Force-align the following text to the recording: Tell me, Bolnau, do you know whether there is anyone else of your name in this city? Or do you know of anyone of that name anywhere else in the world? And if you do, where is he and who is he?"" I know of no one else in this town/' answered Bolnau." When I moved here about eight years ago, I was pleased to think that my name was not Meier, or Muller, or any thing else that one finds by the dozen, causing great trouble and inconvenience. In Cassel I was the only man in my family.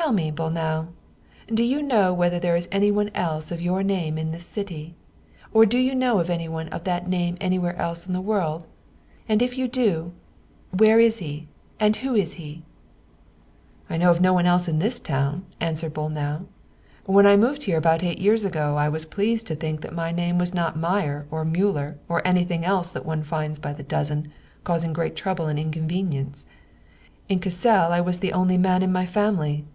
Tell 0.00 0.12
me, 0.14 0.30
Bolnau, 0.32 0.86
do 1.52 1.62
you 1.62 1.82
know 1.82 2.14
whether 2.14 2.38
there 2.38 2.56
is 2.56 2.66
anyone 2.72 3.10
else 3.14 3.52
of 3.52 3.60
your 3.60 3.82
name 3.82 4.16
in 4.16 4.30
this 4.32 4.46
city? 4.46 4.94
Or 5.52 5.66
do 5.66 5.78
you 5.78 5.94
know 5.94 6.20
of 6.20 6.30
anyone 6.30 6.68
of 6.68 6.84
that 6.84 7.06
name 7.06 7.36
anywhere 7.38 7.76
else 7.76 8.06
in 8.06 8.14
the 8.14 8.20
world? 8.22 8.66
And 9.28 9.42
if 9.42 9.58
you 9.58 9.68
do, 9.68 10.12
where 10.74 10.98
is 11.00 11.18
he 11.18 11.48
and 11.78 11.96
who 11.96 12.14
is 12.14 12.34
he?"" 12.34 12.62
I 13.90 13.98
know 13.98 14.10
of 14.10 14.22
no 14.22 14.32
one 14.32 14.46
else 14.46 14.68
in 14.68 14.78
this 14.78 14.98
town/' 15.00 15.42
answered 15.60 15.92
Bolnau." 15.92 16.46
When 17.04 17.26
I 17.26 17.36
moved 17.36 17.64
here 17.64 17.76
about 17.76 18.02
eight 18.02 18.18
years 18.20 18.42
ago, 18.42 18.78
I 18.78 18.88
was 18.88 19.04
pleased 19.04 19.46
to 19.48 19.54
think 19.54 19.82
that 19.82 19.92
my 19.94 20.12
name 20.12 20.38
was 20.38 20.54
not 20.54 20.78
Meier, 20.78 21.26
or 21.30 21.44
Muller, 21.44 21.98
or 22.08 22.26
any 22.26 22.44
thing 22.46 22.64
else 22.64 22.90
that 22.90 23.04
one 23.04 23.22
finds 23.22 23.58
by 23.58 23.74
the 23.74 23.82
dozen, 23.82 24.32
causing 24.64 24.94
great 24.94 25.14
trouble 25.14 25.46
and 25.46 25.58
inconvenience. 25.58 26.46
In 27.28 27.38
Cassel 27.38 27.92
I 27.92 28.00
was 28.00 28.20
the 28.20 28.32
only 28.32 28.56
man 28.56 28.82
in 28.82 28.90
my 28.92 29.04
family. 29.04 29.66